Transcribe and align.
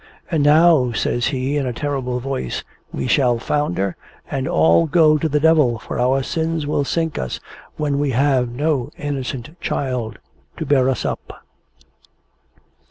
"And 0.31 0.41
now," 0.41 0.93
says 0.93 1.27
he, 1.27 1.57
in 1.57 1.67
a 1.67 1.73
terrible 1.73 2.19
voice, 2.19 2.63
"we 2.91 3.05
shall 3.05 3.37
founder, 3.37 3.95
and 4.31 4.47
all 4.47 4.87
go 4.87 5.19
to 5.19 5.29
the 5.29 5.39
Devil, 5.39 5.77
for 5.77 5.99
our 5.99 6.23
sins 6.23 6.65
will 6.65 6.83
sink 6.83 7.19
us, 7.19 7.39
when 7.77 7.99
we 7.99 8.09
have 8.09 8.49
no 8.49 8.89
innocent 8.97 9.61
child 9.61 10.17
to 10.57 10.65
bear 10.65 10.89
us 10.89 11.05
up!" 11.05 11.45